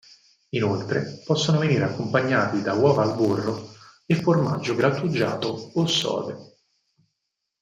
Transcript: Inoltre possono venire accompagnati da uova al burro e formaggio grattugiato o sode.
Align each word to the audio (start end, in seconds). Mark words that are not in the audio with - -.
Inoltre 0.55 1.21
possono 1.23 1.59
venire 1.59 1.83
accompagnati 1.83 2.63
da 2.63 2.73
uova 2.73 3.03
al 3.03 3.15
burro 3.15 3.69
e 4.07 4.15
formaggio 4.15 4.73
grattugiato 4.73 5.49
o 5.75 5.85
sode. 5.85 6.55